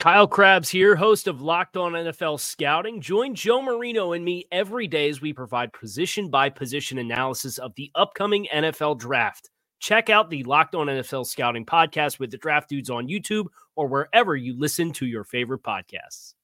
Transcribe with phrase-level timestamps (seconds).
[0.00, 3.00] Kyle Crabbs here, host of Locked On NFL Scouting.
[3.00, 7.74] Join Joe Marino and me every day as we provide position by position analysis of
[7.76, 9.50] the upcoming NFL draft.
[9.78, 13.86] Check out the Locked On NFL Scouting podcast with the draft dudes on YouTube or
[13.86, 16.34] wherever you listen to your favorite podcasts.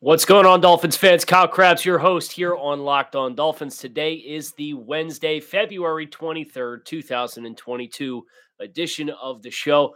[0.00, 1.24] What's going on, Dolphins fans?
[1.24, 3.78] Kyle Crabbs, your host here on Locked On Dolphins.
[3.78, 8.26] Today is the Wednesday, February 23rd, 2022
[8.60, 9.94] edition of the show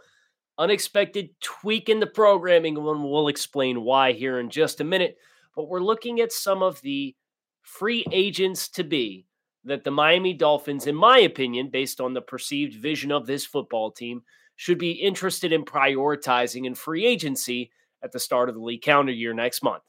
[0.59, 5.17] unexpected tweak in the programming, and we'll explain why here in just a minute.
[5.55, 7.15] But we're looking at some of the
[7.61, 9.25] free agents to be
[9.63, 13.89] that the Miami Dolphins, in my opinion, based on the perceived vision of this football
[13.89, 14.21] team,
[14.57, 17.71] should be interested in prioritizing in free agency
[18.03, 19.83] at the start of the league calendar year next month.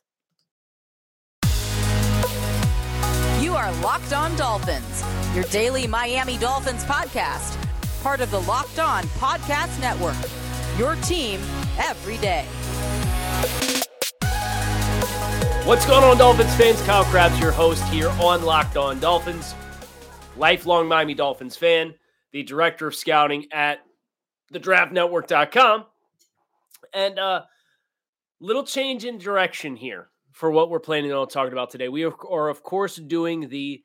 [3.41, 5.05] You are Locked On Dolphins,
[5.35, 7.57] your daily Miami Dolphins podcast,
[8.03, 10.17] part of the Locked On Podcast Network
[10.81, 11.39] your team
[11.79, 12.47] every day.
[15.67, 16.81] What's going on, Dolphins fans?
[16.87, 19.55] Kyle Crabbs, your host here on Locked On Dolphins,
[20.39, 21.93] lifelong Miami Dolphins fan,
[22.33, 23.81] the director of scouting at
[24.55, 25.85] thedraftnetwork.com.
[26.95, 27.43] And uh
[28.41, 31.91] little change in direction here for what we're planning on talking about today.
[31.91, 33.83] We are, of course, doing the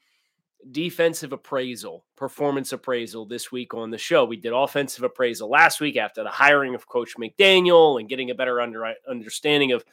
[0.72, 4.26] defensive appraisal, performance appraisal this week on the show.
[4.26, 8.36] We did offensive appraisal last week after the hiring of Coach McDaniel and getting a
[8.36, 9.86] better under, understanding of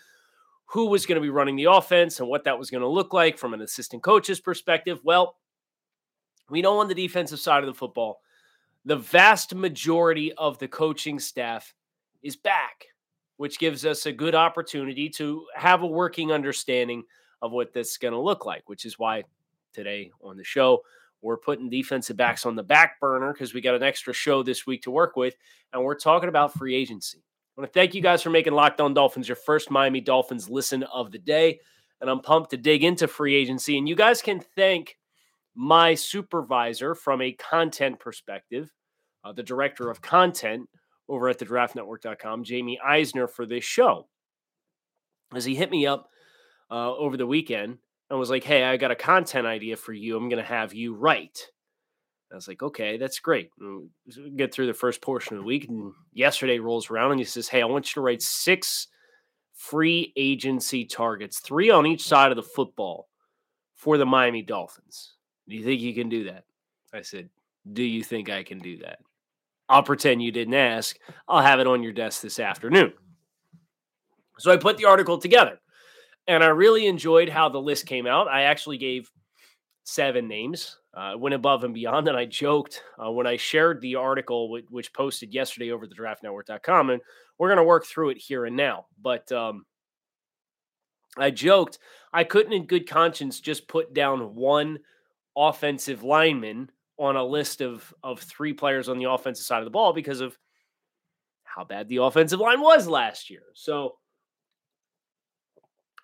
[0.66, 3.12] who was going to be running the offense and what that was going to look
[3.12, 5.00] like from an assistant coach's perspective.
[5.04, 5.36] Well,
[6.48, 8.20] we know on the defensive side of the football,
[8.84, 11.74] the vast majority of the coaching staff
[12.22, 12.86] is back,
[13.36, 17.04] which gives us a good opportunity to have a working understanding
[17.42, 19.24] of what this is going to look like, which is why
[19.72, 20.82] today on the show.
[21.20, 24.66] We're putting defensive backs on the back burner because we got an extra show this
[24.66, 25.34] week to work with,
[25.72, 27.22] and we're talking about free agency.
[27.56, 30.48] I want to thank you guys for making Locked On Dolphins your first Miami Dolphins
[30.48, 31.60] listen of the day.
[32.00, 33.76] And I'm pumped to dig into free agency.
[33.76, 34.96] And you guys can thank
[35.54, 38.72] my supervisor from a content perspective,
[39.22, 40.66] uh, the director of content
[41.10, 44.08] over at the draftnetwork.com, Jamie Eisner, for this show.
[45.34, 46.08] As he hit me up
[46.70, 47.78] uh, over the weekend
[48.12, 50.18] and was like, Hey, I got a content idea for you.
[50.18, 51.48] I'm going to have you write.
[52.30, 53.50] I was like, okay, that's great.
[53.60, 53.88] Mm,
[54.36, 55.68] get through the first portion of the week.
[55.68, 58.88] And yesterday rolls around and he says, Hey, I want you to write six
[59.54, 63.08] free agency targets, three on each side of the football
[63.74, 65.14] for the Miami Dolphins.
[65.48, 66.44] Do you think you can do that?
[66.92, 67.30] I said,
[67.72, 68.98] Do you think I can do that?
[69.70, 70.98] I'll pretend you didn't ask.
[71.28, 72.92] I'll have it on your desk this afternoon.
[74.38, 75.58] So I put the article together.
[76.26, 78.28] And I really enjoyed how the list came out.
[78.28, 79.10] I actually gave
[79.84, 82.08] seven names, uh, went above and beyond.
[82.08, 86.90] And I joked uh, when I shared the article, which posted yesterday over the draftnetwork.com.
[86.90, 87.02] And
[87.38, 88.86] we're going to work through it here and now.
[89.00, 89.64] But um,
[91.18, 91.78] I joked
[92.12, 94.80] I couldn't, in good conscience, just put down one
[95.36, 99.70] offensive lineman on a list of, of three players on the offensive side of the
[99.70, 100.36] ball because of
[101.44, 103.42] how bad the offensive line was last year.
[103.54, 103.96] So,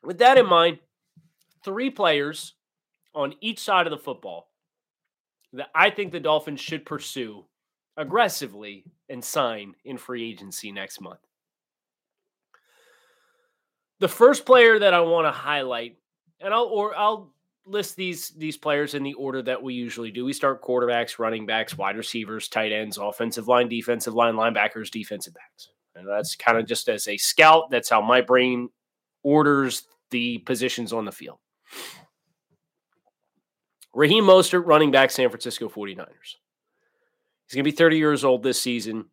[0.02, 0.78] with that in mind,
[1.64, 2.54] three players
[3.14, 4.48] on each side of the football
[5.52, 7.44] that I think the Dolphins should pursue
[7.96, 11.20] aggressively and sign in free agency next month.
[14.00, 15.96] The first player that I want to highlight,
[16.40, 17.32] and I'll or I'll
[17.66, 20.24] list these these players in the order that we usually do.
[20.24, 25.34] We start quarterbacks, running backs, wide receivers, tight ends, offensive line, defensive line, linebackers, defensive
[25.34, 25.70] backs.
[25.96, 27.70] And that's kind of just as a scout.
[27.70, 28.68] That's how my brain
[29.22, 31.38] orders the positions on the field.
[33.94, 36.36] Raheem Mostert, running back, San Francisco 49ers.
[37.46, 39.06] He's going to be 30 years old this season.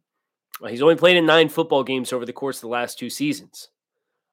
[0.61, 3.09] Uh, he's only played in nine football games over the course of the last two
[3.09, 3.69] seasons.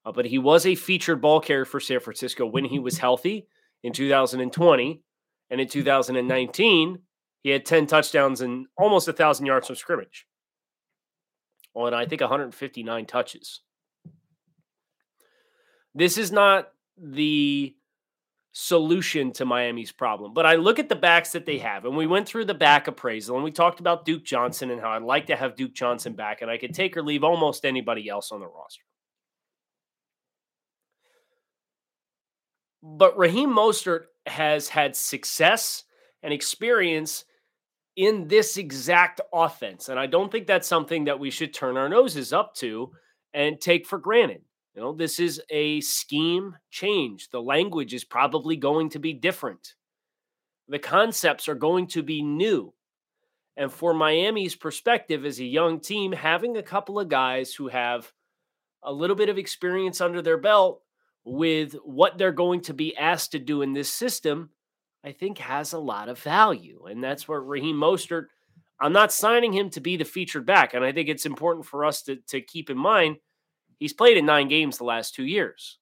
[0.05, 3.47] Uh, but he was a featured ball carrier for San Francisco when he was healthy
[3.83, 5.03] in 2020.
[5.51, 6.99] And in 2019,
[7.43, 10.27] he had 10 touchdowns and almost 1,000 yards from scrimmage
[11.75, 13.61] on, I think, 159 touches.
[15.95, 17.75] This is not the
[18.53, 20.35] solution to Miami's problem.
[20.35, 21.63] But I look at the backs that they mm.
[21.63, 24.81] have, and we went through the back appraisal, and we talked about Duke Johnson and
[24.81, 27.65] how I'd like to have Duke Johnson back, and I could take or leave almost
[27.65, 28.85] anybody else on the roster.
[32.83, 35.85] But Raheem Mostert has had success
[36.23, 37.25] and experience
[37.97, 39.89] in this exact offense.
[39.89, 42.93] And I don't think that's something that we should turn our noses up to
[43.33, 44.43] and take for granted.
[44.75, 47.29] You know, this is a scheme change.
[47.31, 49.75] The language is probably going to be different.
[50.69, 52.73] The concepts are going to be new.
[53.57, 58.11] And for Miami's perspective as a young team, having a couple of guys who have
[58.83, 60.81] a little bit of experience under their belt
[61.25, 64.51] with what they're going to be asked to do in this system,
[65.05, 66.87] I think has a lot of value.
[66.87, 68.27] And that's where Raheem Mostert,
[68.81, 70.73] I'm not signing him to be the featured back.
[70.73, 73.19] And I think it's important for us to, to keep in mind
[73.79, 75.79] He's played in nine games the last two years.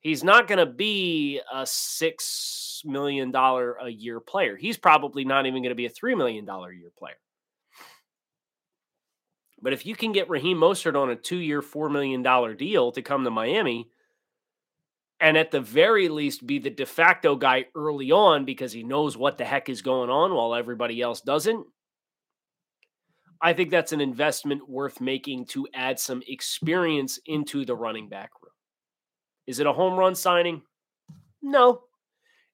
[0.00, 4.56] He's not going to be a six million dollar a year player.
[4.56, 7.16] He's probably not even going to be a three million dollar a year player.
[9.60, 12.22] But if you can get Raheem Mostert on a two year, $4 million
[12.56, 13.88] deal to come to Miami,
[15.18, 19.16] and at the very least be the de facto guy early on because he knows
[19.16, 21.66] what the heck is going on while everybody else doesn't,
[23.40, 28.30] I think that's an investment worth making to add some experience into the running back
[28.42, 28.52] room.
[29.46, 30.62] Is it a home run signing?
[31.42, 31.82] No.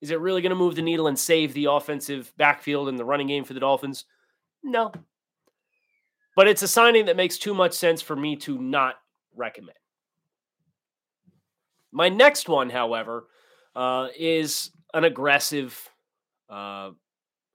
[0.01, 3.05] Is it really going to move the needle and save the offensive backfield and the
[3.05, 4.05] running game for the Dolphins?
[4.63, 4.93] No.
[6.35, 8.97] But it's a signing that makes too much sense for me to not
[9.35, 9.77] recommend.
[11.93, 13.29] My next one, however,
[13.77, 15.89] uh, is an aggressive
[16.49, 16.91] uh,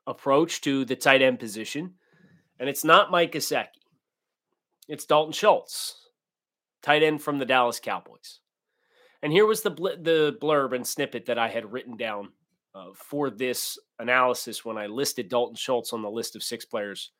[0.05, 1.95] approach to the tight end position.
[2.59, 3.67] And it's not Mike Gesicki.
[4.87, 6.07] It's Dalton Schultz,
[6.81, 8.39] tight end from the Dallas Cowboys.
[9.21, 12.29] And here was the bl- the blurb and snippet that I had written down
[12.73, 17.11] uh, for this analysis when I listed Dalton Schultz on the list of six players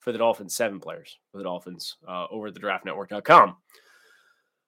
[0.00, 3.56] for the Dolphins, seven players for the Dolphins uh, over at the draftnetwork.com.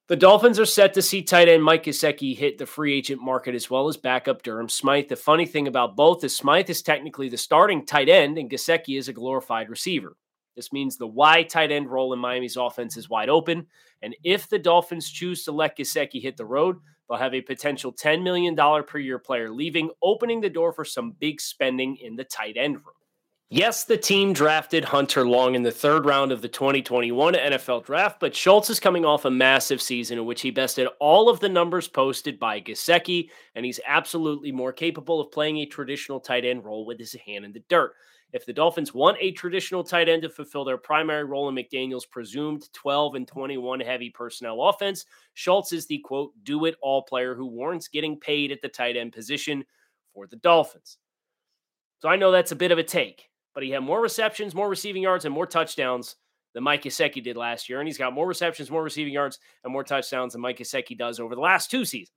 [0.08, 3.56] The Dolphins are set to see tight end Mike Gesicki hit the free agent market
[3.56, 5.08] as well as backup Durham Smythe.
[5.08, 8.96] The funny thing about both is Smythe is technically the starting tight end and Gesicki
[8.96, 10.16] is a glorified receiver.
[10.54, 13.66] This means the Y tight end role in Miami's offense is wide open.
[14.00, 16.76] And if the Dolphins choose to let Gesicki hit the road,
[17.08, 18.54] they'll have a potential $10 million
[18.84, 22.76] per year player leaving, opening the door for some big spending in the tight end
[22.76, 22.94] room.
[23.48, 28.18] Yes, the team drafted Hunter Long in the third round of the 2021 NFL draft,
[28.18, 31.48] but Schultz is coming off a massive season in which he bested all of the
[31.48, 36.64] numbers posted by Gesicki, and he's absolutely more capable of playing a traditional tight end
[36.64, 37.92] role with his hand in the dirt.
[38.32, 42.04] If the Dolphins want a traditional tight end to fulfill their primary role in McDaniel's
[42.04, 47.36] presumed 12 and 21 heavy personnel offense, Schultz is the quote, do it all player
[47.36, 49.64] who warrants getting paid at the tight end position
[50.12, 50.98] for the Dolphins.
[52.00, 54.68] So I know that's a bit of a take but he had more receptions, more
[54.68, 56.16] receiving yards, and more touchdowns
[56.52, 57.80] than Mike Gesicki did last year.
[57.80, 61.18] And he's got more receptions, more receiving yards, and more touchdowns than Mike Gesicki does
[61.18, 62.12] over the last two seasons.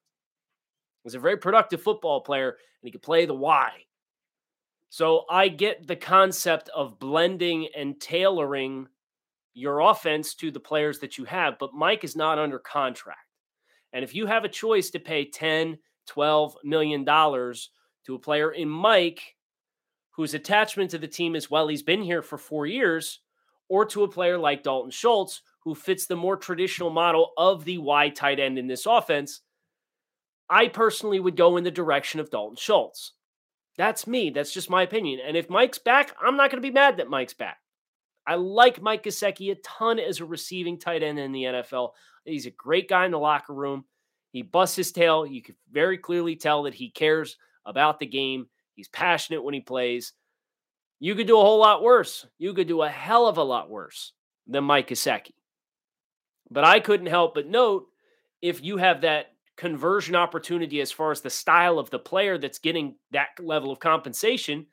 [1.05, 2.57] He's a very productive football player, and
[2.87, 3.71] he can play the Y.
[4.89, 8.89] So I get the concept of blending and tailoring
[9.53, 13.19] your offense to the players that you have, but Mike is not under contract.
[13.93, 17.69] And if you have a choice to pay 10, 12 million dollars
[18.07, 19.37] to a player in Mike
[20.11, 23.19] whose attachment to the team is well, he's been here for four years,
[23.67, 27.77] or to a player like Dalton Schultz, who fits the more traditional model of the
[27.77, 29.41] wide tight end in this offense,
[30.49, 33.13] I personally would go in the direction of Dalton Schultz.
[33.77, 34.29] That's me.
[34.29, 35.19] That's just my opinion.
[35.25, 37.59] And if Mike's back, I'm not going to be mad that Mike's back.
[38.25, 41.91] I like Mike Gesicki a ton as a receiving tight end in the NFL.
[42.25, 43.85] He's a great guy in the locker room.
[44.31, 45.25] He busts his tail.
[45.25, 48.47] You can very clearly tell that he cares about the game.
[48.79, 50.13] He's passionate when he plays.
[51.01, 52.25] You could do a whole lot worse.
[52.37, 54.13] You could do a hell of a lot worse
[54.47, 55.33] than Mike Gesicki.
[56.49, 57.87] But I couldn't help but note
[58.41, 62.59] if you have that conversion opportunity as far as the style of the player that's
[62.59, 64.65] getting that level of compensation,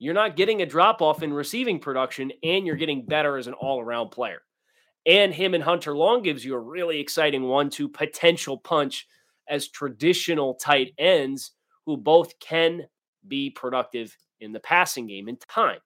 [0.00, 3.54] you're not getting a drop off in receiving production and you're getting better as an
[3.54, 4.40] all around player.
[5.06, 9.06] And him and Hunter Long gives you a really exciting one two potential punch
[9.48, 11.52] as traditional tight ends
[11.86, 12.82] who both can
[13.28, 15.78] be productive in the passing game in time.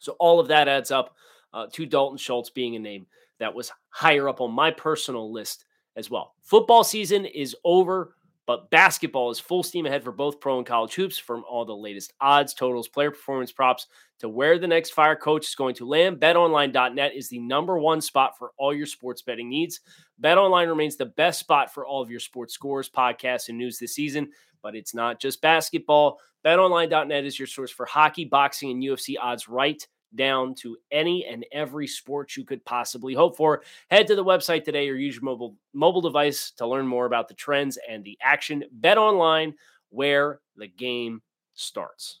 [0.00, 1.16] So all of that adds up
[1.52, 3.06] uh, to Dalton Schultz being a name
[3.38, 5.64] that was higher up on my personal list
[5.96, 6.34] as well.
[6.42, 8.14] Football season is over,
[8.48, 11.76] But basketball is full steam ahead for both pro and college hoops from all the
[11.76, 13.88] latest odds, totals, player performance props
[14.20, 16.18] to where the next fire coach is going to land.
[16.18, 19.80] BetOnline.net is the number one spot for all your sports betting needs.
[20.22, 23.94] BetOnline remains the best spot for all of your sports scores, podcasts, and news this
[23.94, 24.30] season.
[24.62, 26.18] But it's not just basketball.
[26.44, 31.44] BetOnline.net is your source for hockey, boxing, and UFC odds right down to any and
[31.52, 33.62] every sport you could possibly hope for.
[33.90, 37.28] Head to the website today or use your mobile mobile device to learn more about
[37.28, 38.64] the trends and the action.
[38.72, 39.54] Bet online
[39.90, 41.22] where the game
[41.54, 42.20] starts.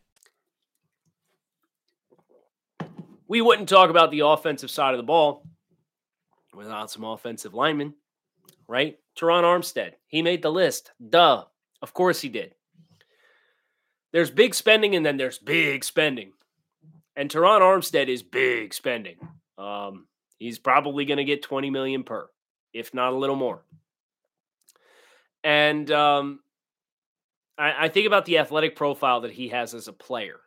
[3.31, 5.47] We wouldn't talk about the offensive side of the ball
[6.53, 7.93] without some offensive linemen,
[8.67, 8.97] right?
[9.17, 10.91] Terron Armstead, he made the list.
[11.09, 11.45] Duh.
[11.81, 12.55] Of course he did.
[14.11, 16.33] There's big spending and then there's big spending.
[17.15, 19.15] And Terron Armstead is big spending.
[19.57, 20.07] Um,
[20.37, 22.29] he's probably going to get 20 million per,
[22.73, 23.63] if not a little more.
[25.41, 26.41] And um,
[27.57, 30.41] I, I think about the athletic profile that he has as a player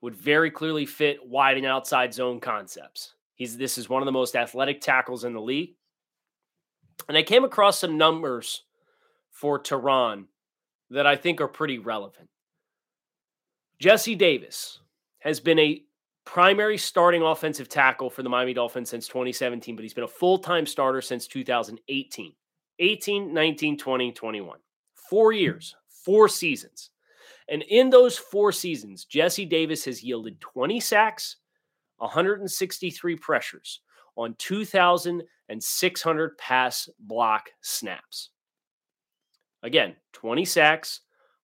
[0.00, 3.14] would very clearly fit wide and outside zone concepts.
[3.34, 5.74] He's this is one of the most athletic tackles in the league.
[7.08, 8.64] And I came across some numbers
[9.30, 10.24] for Terron
[10.90, 12.28] that I think are pretty relevant.
[13.78, 14.80] Jesse Davis
[15.20, 15.82] has been a
[16.24, 20.38] primary starting offensive tackle for the Miami Dolphins since 2017, but he's been a full
[20.38, 22.32] time starter since 2018.
[22.80, 24.58] 18, 19, 20, 21.
[25.08, 26.90] Four years, four seasons.
[27.48, 31.36] And in those four seasons, Jesse Davis has yielded 20 sacks,
[31.96, 33.80] 163 pressures
[34.16, 38.30] on 2,600 pass block snaps.
[39.62, 41.00] Again, 20 sacks,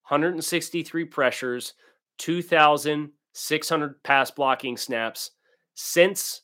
[0.08, 1.73] 163 pressures,
[2.18, 5.30] 2,600 pass blocking snaps
[5.75, 6.42] since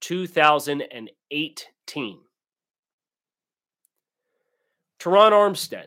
[0.00, 2.18] 2018.
[4.98, 5.86] Terron Armstead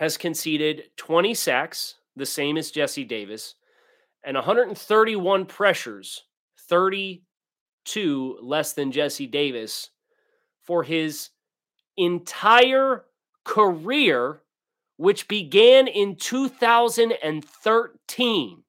[0.00, 3.56] has conceded 20 sacks, the same as Jesse Davis,
[4.24, 6.24] and 131 pressures,
[6.70, 9.90] 32 less than Jesse Davis,
[10.62, 11.28] for his
[11.98, 13.04] entire
[13.44, 14.40] career,
[14.96, 18.62] which began in 2013,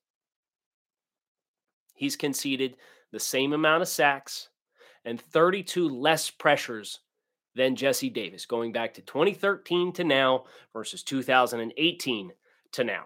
[1.93, 2.77] he's conceded
[3.11, 4.49] the same amount of sacks
[5.05, 6.99] and 32 less pressures
[7.55, 10.43] than Jesse Davis, going back to 2013 to now
[10.73, 12.31] versus 2018
[12.73, 13.03] to now.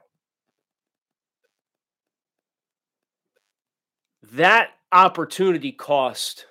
[4.32, 6.46] That opportunity cost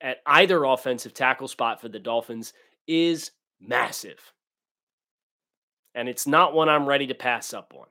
[0.00, 2.52] at either offensive tackle spot for the Dolphins
[2.86, 4.32] is massive
[5.98, 7.86] and it's not one I'm ready to pass up on.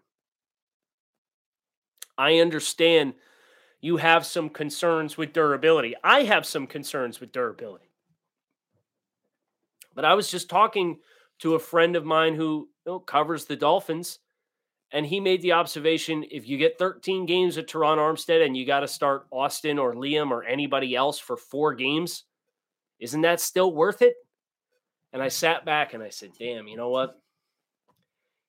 [2.17, 3.15] I understand
[3.81, 5.93] you have some concerns with durability.
[6.05, 7.91] I have some concerns with durability.
[9.93, 10.99] But I was just talking
[11.39, 14.19] to a friend of mine who you know, covers the Dolphins,
[14.93, 18.65] and he made the observation if you get 13 games at Terron Armstead and you
[18.65, 22.23] got to start Austin or Liam or anybody else for four games,
[23.01, 24.15] isn't that still worth it?
[25.11, 27.19] And I sat back and I said, damn, you know what?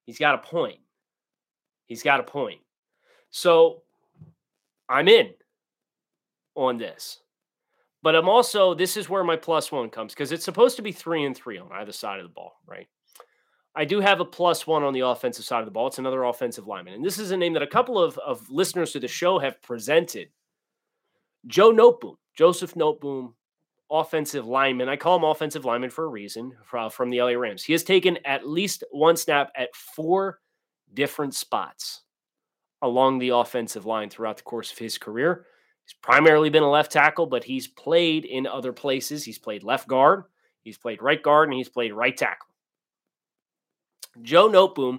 [0.08, 0.78] He's got a point.
[1.84, 2.60] He's got a point.
[3.28, 3.82] So
[4.88, 5.34] I'm in
[6.54, 7.20] on this.
[8.02, 10.92] But I'm also, this is where my plus one comes because it's supposed to be
[10.92, 12.88] three and three on either side of the ball, right?
[13.76, 15.88] I do have a plus one on the offensive side of the ball.
[15.88, 16.94] It's another offensive lineman.
[16.94, 19.60] And this is a name that a couple of, of listeners to the show have
[19.60, 20.30] presented.
[21.46, 23.34] Joe Noteboom, Joseph Noteboom,
[23.90, 24.88] offensive lineman.
[24.88, 27.64] I call him offensive lineman for a reason from the LA Rams.
[27.64, 30.40] He has taken at least one snap at four
[30.92, 32.02] different spots
[32.82, 35.46] along the offensive line throughout the course of his career.
[35.84, 39.24] He's primarily been a left tackle, but he's played in other places.
[39.24, 40.24] He's played left guard,
[40.62, 42.48] he's played right guard, and he's played right tackle.
[44.22, 44.98] Joe Noteboom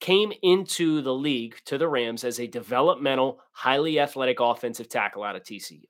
[0.00, 5.36] came into the league to the Rams as a developmental, highly athletic offensive tackle out
[5.36, 5.84] of TCU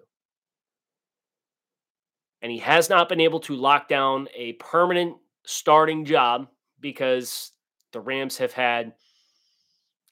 [2.43, 6.49] and he has not been able to lock down a permanent starting job
[6.81, 7.53] because
[7.93, 8.93] the Rams have had a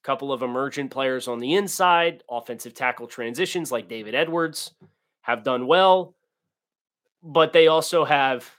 [0.02, 4.72] couple of emergent players on the inside, offensive tackle transitions like David Edwards
[5.22, 6.16] have done well,
[7.22, 8.50] but they also have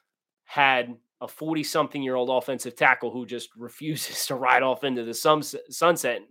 [0.46, 5.04] had a 40 something year old offensive tackle who just refuses to ride off into
[5.04, 6.22] the sunset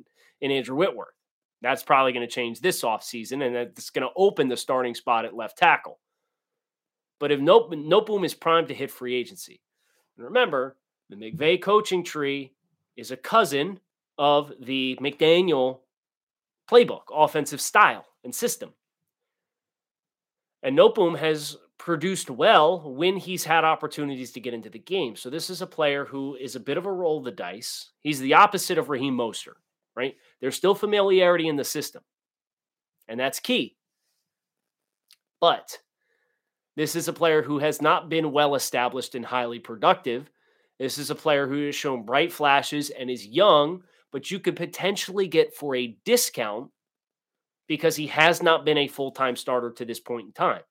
[0.40, 1.08] in Andrew Whitworth.
[1.60, 5.24] That's probably going to change this offseason, and it's going to open the starting spot
[5.24, 5.98] at left tackle.
[7.20, 9.60] But if Noteboom is primed to hit free agency,
[10.16, 10.76] and remember,
[11.10, 12.52] the McVay coaching tree
[12.96, 13.80] is a cousin
[14.18, 15.80] of the McDaniel
[16.70, 18.70] playbook, offensive style, and system.
[20.62, 25.14] And Noteboom has produced well when he's had opportunities to get into the game.
[25.14, 27.92] So this is a player who is a bit of a roll of the dice.
[28.00, 29.54] He's the opposite of Raheem Mostert,
[29.94, 30.16] right?
[30.40, 32.02] There's still familiarity in the system,
[33.06, 33.76] and that's key.
[35.40, 35.78] But
[36.78, 40.30] this is a player who has not been well established and highly productive.
[40.78, 43.82] This is a player who has shown bright flashes and is young,
[44.12, 46.70] but you could potentially get for a discount
[47.66, 50.62] because he has not been a full time starter to this point in time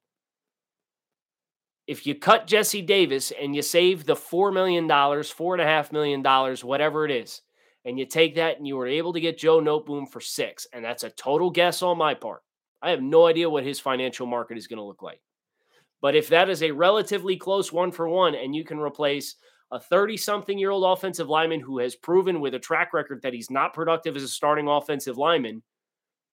[1.87, 6.21] if you cut Jesse Davis and you save the $4 million, $4.5 million,
[6.63, 7.41] whatever it is,
[7.85, 10.83] and you take that and you were able to get Joe Noteboom for six, and
[10.83, 12.41] that's a total guess on my part.
[12.81, 15.21] I have no idea what his financial market is going to look like.
[16.01, 19.35] But if that is a relatively close one for one, and you can replace
[19.71, 23.33] a 30 something year old offensive lineman who has proven with a track record that
[23.33, 25.61] he's not productive as a starting offensive lineman,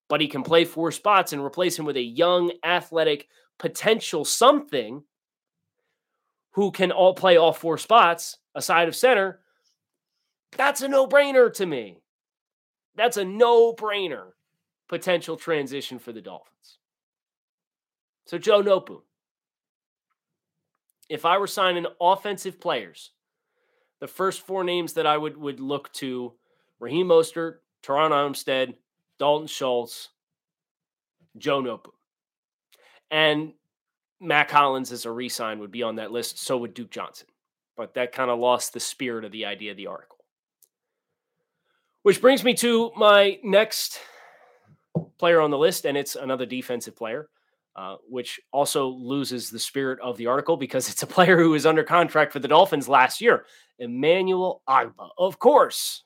[0.09, 3.27] but he can play four spots and replace him with a young, athletic,
[3.59, 5.03] potential something
[6.53, 9.41] who can all play all four spots aside of center,
[10.57, 11.99] that's a no brainer to me.
[12.95, 14.31] That's a no brainer
[14.89, 16.79] potential transition for the Dolphins.
[18.27, 19.03] So, Joe Noteboom,
[21.09, 23.11] if I were signing offensive players,
[24.01, 26.33] the first four names that I would, would look to
[26.81, 28.75] Raheem Mostert, Terron Armstead,
[29.19, 30.11] Dalton Schultz,
[31.39, 31.93] Joe Noteboom.
[33.11, 33.53] And
[34.21, 36.39] Mack Hollins as a resign would be on that list.
[36.39, 37.29] So would Duke Johnson.
[37.77, 40.19] But that kind of lost the spirit of the idea of the article.
[42.03, 44.01] Which brings me to my next
[45.19, 47.29] player on the list, and it's another defensive player,
[47.77, 51.67] uh, which also loses the spirit of the article because it's a player who was
[51.67, 53.47] under contract for the Dolphins last year,
[53.79, 55.11] Emmanuel Ogbah.
[55.19, 56.05] Of course,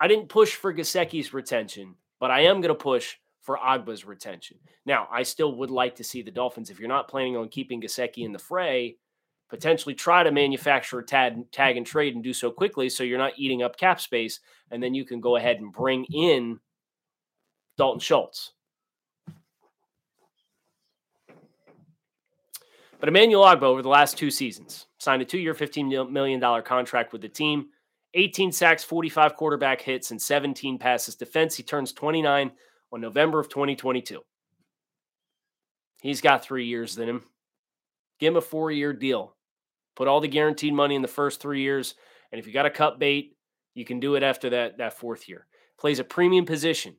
[0.00, 4.58] I didn't push for Gesicki's retention, but I am going to push for Ogbah's retention.
[4.84, 7.80] Now, I still would like to see the Dolphins, if you're not planning on keeping
[7.80, 8.96] Gesicki in the fray,
[9.48, 13.18] potentially try to manufacture a tag, tag and trade and do so quickly so you're
[13.18, 14.40] not eating up cap space.
[14.72, 16.58] And then you can go ahead and bring in
[17.78, 18.52] Dalton Schultz.
[23.06, 27.12] But Emmanuel Ogbah, over the last two seasons, signed a two year, $15 million contract
[27.12, 27.66] with the team.
[28.14, 31.54] 18 sacks, 45 quarterback hits, and 17 passes defense.
[31.54, 32.50] He turns 29
[32.90, 34.22] on November of 2022.
[36.02, 37.22] He's got three years in him.
[38.18, 39.36] Give him a four year deal.
[39.94, 41.94] Put all the guaranteed money in the first three years.
[42.32, 43.36] And if you got a cut bait,
[43.74, 45.46] you can do it after that, that fourth year.
[45.78, 46.96] Plays a premium position.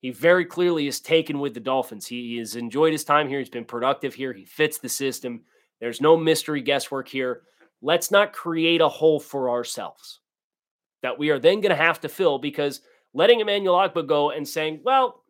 [0.00, 2.06] He very clearly is taken with the Dolphins.
[2.06, 3.38] He has enjoyed his time here.
[3.38, 4.32] He's been productive here.
[4.32, 5.42] He fits the system.
[5.80, 7.42] There's no mystery guesswork here.
[7.82, 10.20] Let's not create a hole for ourselves
[11.02, 12.80] that we are then going to have to fill because
[13.14, 15.22] letting Emmanuel Ogbah go and saying, well,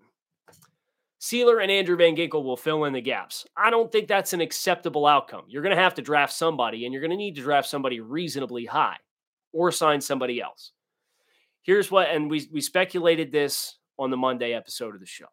[1.21, 3.47] Sieler and Andrew Van Ginkel will fill in the gaps.
[3.57, 5.45] I don't think that's an acceptable outcome.
[5.49, 8.01] You're going to have to draft somebody, and you're going to need to draft somebody
[8.01, 8.97] reasonably high
[9.53, 10.73] or sign somebody else.
[11.63, 15.27] Here's what, and we, we speculated this on the Monday episode of the show.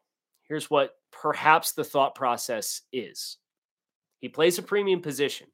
[0.43, 3.37] Here's what perhaps the thought process is
[4.19, 5.47] he plays a premium position.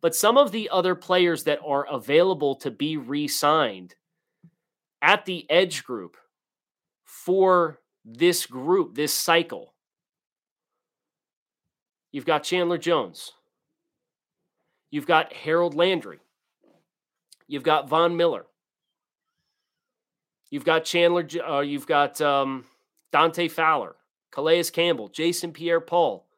[0.00, 3.94] But some of the other players that are available to be re signed
[5.00, 6.16] at the edge group
[7.04, 9.72] for this group, this cycle.
[12.12, 13.32] You've got Chandler Jones.
[14.90, 16.18] You've got Harold Landry.
[17.46, 18.46] You've got Von Miller.
[20.54, 21.26] You've got Chandler.
[21.44, 22.64] Uh, you've got um,
[23.10, 23.96] Dante Fowler,
[24.30, 26.28] Calais Campbell, Jason Pierre-Paul,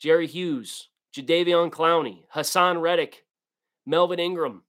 [0.00, 3.24] Jerry Hughes, Jadeveon Clowney, Haason Reddick,
[3.86, 4.64] Melvin Ingram.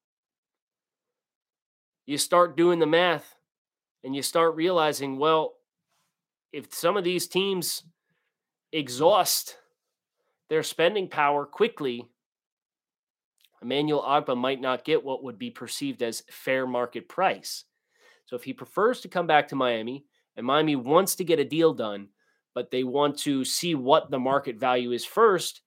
[2.05, 3.37] You start doing the math
[4.03, 5.55] and you start realizing, well,
[6.53, 7.81] if some of these teams
[8.71, 9.57] exhaust
[10.47, 12.05] their spending power quickly,
[13.63, 17.65] Emmanuel Ogbah might not get what would be perceived as fair market price.
[18.31, 20.05] So if he prefers to come back to Miami,
[20.37, 22.07] and Miami wants to get a deal done,
[22.55, 25.63] but they want to see what the market value is first,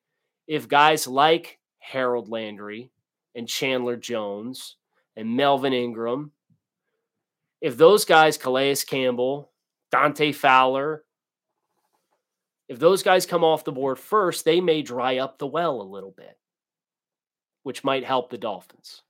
[0.46, 2.90] if guys like Harold Landry,
[3.34, 4.76] and Chandler Jones
[5.14, 6.32] and Melvin Ingram,
[7.60, 9.50] if those guys, Calais Campbell,
[9.90, 11.04] Dante Fowler,
[12.70, 15.82] if those guys come off the board first, they may dry up the well a
[15.82, 16.38] little bit,
[17.62, 19.02] which might help the Dolphins.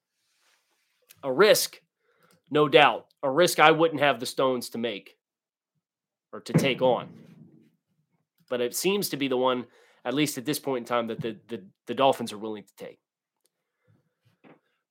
[1.23, 1.81] A risk,
[2.51, 5.17] no doubt, a risk I wouldn't have the stones to make
[6.33, 7.09] or to take on.
[8.51, 9.65] But it seems to be the one,
[10.05, 12.77] at least at this point in time, that the, the, the Dolphins are willing to
[12.77, 12.99] take.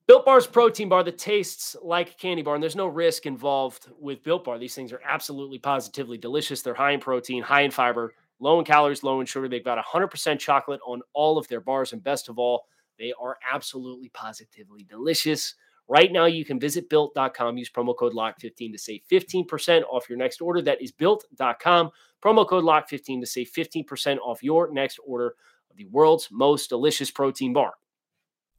[0.08, 4.24] Built Bar's protein bar that tastes like candy bar, and there's no risk involved with
[4.24, 4.58] Built Bar.
[4.58, 6.62] These things are absolutely positively delicious.
[6.62, 9.48] They're high in protein, high in fiber, low in calories, low in sugar.
[9.48, 11.94] They've got 100% chocolate on all of their bars.
[11.94, 12.66] And best of all,
[12.98, 15.56] they are absolutely positively delicious.
[15.88, 20.18] Right now, you can visit built.com, use promo code LOCK15 to save 15% off your
[20.18, 20.62] next order.
[20.62, 21.92] That is built.com,
[22.24, 25.36] promo code LOCK15 to save 15% off your next order
[25.70, 27.74] of the world's most delicious protein bar.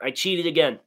[0.00, 0.78] I cheated again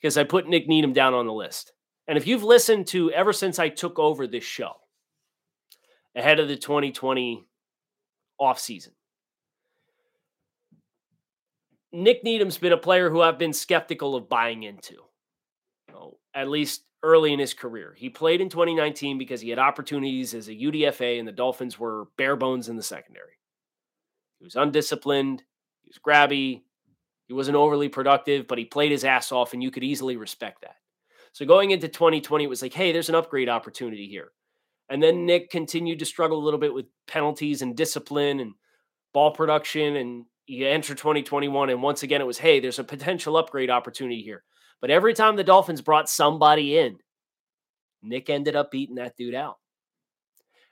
[0.00, 1.72] because I put Nick Needham down on the list.
[2.08, 4.72] And if you've listened to ever since I took over this show
[6.14, 7.44] ahead of the 2020
[8.40, 8.90] offseason,
[11.92, 14.96] Nick Needham's been a player who I've been skeptical of buying into,
[16.34, 17.94] at least early in his career.
[17.96, 22.08] He played in 2019 because he had opportunities as a UDFA, and the Dolphins were
[22.18, 23.38] bare bones in the secondary.
[24.38, 25.42] He was undisciplined,
[25.82, 26.62] he was grabby,
[27.26, 30.62] he wasn't overly productive, but he played his ass off, and you could easily respect
[30.62, 30.76] that.
[31.32, 34.30] So going into 2020, it was like, hey, there's an upgrade opportunity here.
[34.88, 38.54] And then Nick continued to struggle a little bit with penalties and discipline and
[39.12, 39.96] ball production.
[39.96, 44.22] And you enter 2021, and once again, it was, hey, there's a potential upgrade opportunity
[44.22, 44.44] here.
[44.80, 46.98] But every time the Dolphins brought somebody in,
[48.02, 49.56] Nick ended up beating that dude out.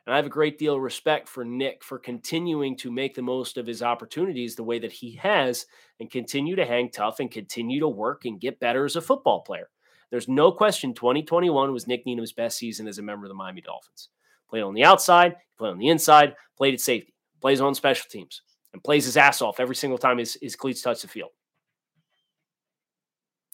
[0.07, 3.23] And I have a great deal of respect for Nick for continuing to make the
[3.23, 5.65] most of his opportunities the way that he has
[5.99, 9.41] and continue to hang tough and continue to work and get better as a football
[9.41, 9.71] player.
[10.11, 13.63] There's no question 2021 was Nick Needham's best season as a member of the Miami
[13.63, 14.11] Dolphins.
[14.51, 18.43] Played on the outside, played on the inside, played at safety, plays on special teams,
[18.75, 21.31] and plays his ass off every single time his, his cleats touch the field.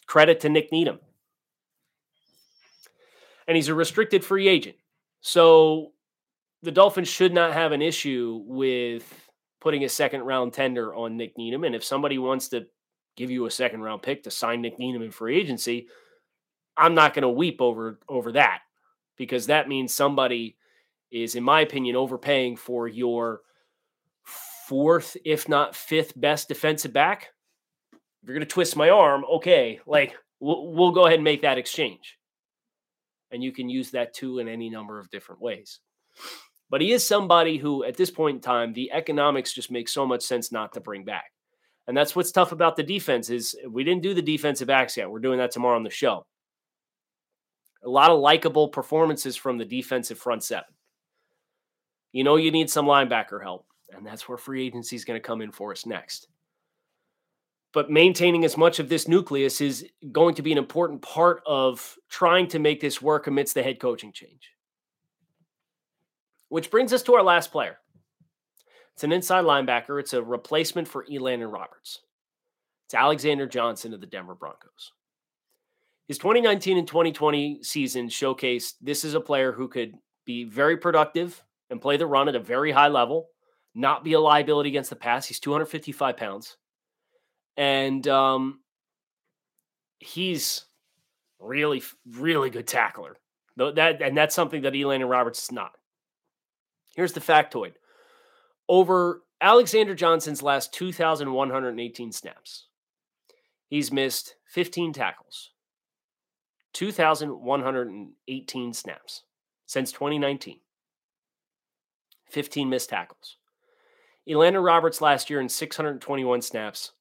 [0.07, 0.99] Credit to Nick Needham.
[3.47, 4.77] And he's a restricted free agent.
[5.21, 5.93] So
[6.63, 11.37] the Dolphins should not have an issue with putting a second round tender on Nick
[11.37, 11.65] Needham.
[11.65, 12.67] And if somebody wants to
[13.17, 15.89] give you a second round pick to sign Nick Needham in free agency,
[16.77, 18.61] I'm not going to weep over over that
[19.17, 20.57] because that means somebody
[21.11, 23.41] is, in my opinion, overpaying for your
[24.25, 27.29] fourth, if not fifth best defensive back.
[27.93, 31.43] If you're going to twist my arm, okay, like we'll, we'll go ahead and make
[31.43, 32.19] that exchange.
[33.31, 35.81] And you can use that too in any number of different ways.
[36.71, 40.07] But he is somebody who, at this point in time, the economics just make so
[40.07, 41.33] much sense not to bring back.
[41.89, 45.11] And that's what's tough about the defense is we didn't do the defensive backs yet.
[45.11, 46.25] We're doing that tomorrow on the show.
[47.83, 50.73] A lot of likable performances from the defensive front seven.
[52.13, 55.27] You know you need some linebacker help, and that's where free agency is going to
[55.27, 56.29] come in for us next.
[57.73, 61.97] But maintaining as much of this nucleus is going to be an important part of
[62.09, 64.51] trying to make this work amidst the head coaching change.
[66.51, 67.79] Which brings us to our last player.
[68.93, 69.99] It's an inside linebacker.
[69.99, 72.03] It's a replacement for Elandon Roberts.
[72.85, 74.93] It's Alexander Johnson of the Denver Broncos.
[76.07, 79.95] His 2019 and 2020 season showcased this is a player who could
[80.27, 83.29] be very productive and play the run at a very high level,
[83.75, 85.25] not be a liability against the pass.
[85.25, 86.57] He's 255 pounds.
[87.57, 88.61] And um,
[90.01, 90.65] he's
[91.39, 93.19] really, really good tackler.
[93.57, 95.73] That, and that's something that Elandon Roberts is not.
[96.95, 97.75] Here's the factoid
[98.69, 102.67] over Alexander Johnson's last 2,118 snaps,
[103.69, 105.51] he's missed 15 tackles,
[106.73, 109.23] 2,118 snaps
[109.67, 110.61] since 2019.
[112.31, 113.37] 15 missed tackles.
[114.29, 116.93] Elandon Roberts last year in 621 snaps,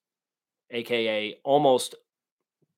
[0.70, 1.94] aka almost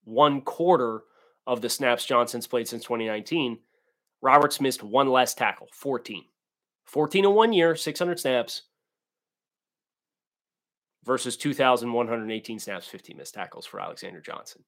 [0.05, 1.05] one quarter
[1.47, 3.59] of the snaps Johnson's played since 2019.
[4.21, 6.25] Roberts missed one less tackle, 14.
[6.85, 8.63] 14 in one year, 600 snaps.
[11.05, 14.63] versus 2,118 snaps, 15 missed tackles for Alexander Johnson.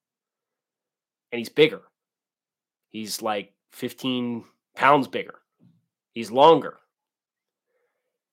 [1.31, 1.83] And he's bigger.
[2.88, 5.37] He's like 15 pounds bigger.
[6.12, 6.79] He's longer.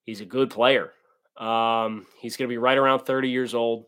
[0.04, 0.94] He's a good player.
[1.38, 3.86] Um, he's going to be right around 30 years old.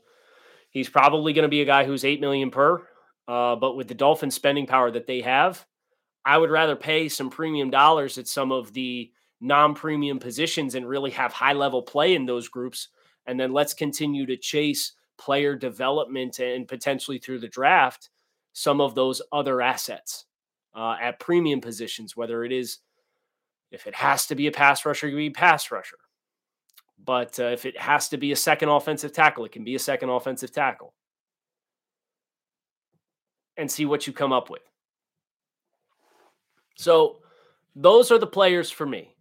[0.70, 2.88] He's probably going to be a guy who's 8 million per.
[3.28, 5.66] Uh, but with the Dolphins spending power that they have,
[6.26, 9.12] I would rather pay some premium dollars at some of the
[9.44, 12.90] non-premium positions and really have high level play in those groups
[13.26, 18.10] and then let's continue to chase player development and potentially through the draft
[18.54, 20.26] some of those other assets
[20.76, 22.80] uh, at premium positions, whether it is
[23.72, 25.98] if it has to be a pass rusher, can be a pass rusher.
[27.04, 29.80] But uh, if it has to be a second offensive tackle, it can be a
[29.80, 30.94] second offensive tackle.
[33.58, 34.62] And see what you come up with.
[36.76, 37.18] So
[37.76, 39.13] those are the players for me.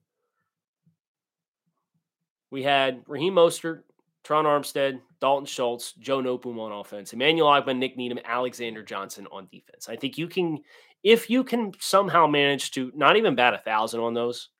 [2.52, 3.80] We had Raheem Mostert,
[4.24, 9.48] Tron Armstead, Dalton Schultz, Joe Noteboom on offense, Emmanuel Ogbah, Nick Needham, Alexander Johnson on
[9.50, 9.88] defense.
[9.88, 10.58] I think you can,
[11.02, 14.50] if you can somehow manage to not even bat a thousand on those,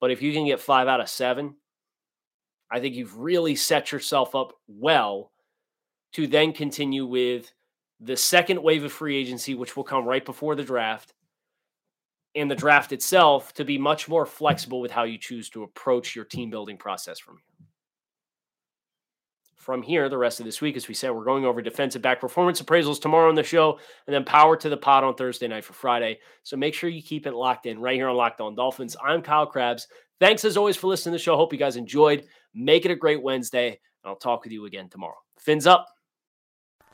[0.00, 1.56] but if you can get five out of seven,
[2.70, 5.32] I think you've really set yourself up well
[6.12, 7.52] to then continue with
[7.98, 11.12] the second wave of free agency, which will come right before the draft,
[12.40, 16.14] and the draft itself to be much more flexible with how you choose to approach
[16.14, 17.48] your team building process from here
[19.68, 20.78] from here the rest of this week.
[20.78, 24.14] As we said, we're going over defensive back performance appraisals tomorrow on the show, and
[24.14, 26.20] then power to the pot on Thursday night for Friday.
[26.42, 28.96] So make sure you keep it locked in right here on Locked On Dolphins.
[29.04, 29.86] I'm Kyle Crabbs.
[30.20, 31.36] Thanks as always for listening to the show.
[31.36, 32.24] Hope you guys enjoyed.
[32.54, 35.18] Make it a great Wednesday, and I'll talk with you again tomorrow.
[35.38, 35.86] Fins up.